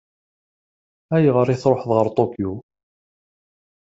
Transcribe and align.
Ayɣer 1.15 1.47
i 1.49 1.55
tṛuḥeḍ 1.61 1.91
ɣer 1.97 2.07
Tokyo? 2.17 2.51